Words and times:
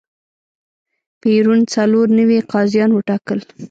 پېرون 1.21 1.59
څلور 1.73 2.07
نوي 2.19 2.39
قاضیان 2.53 2.89
وټاکل. 2.93 3.39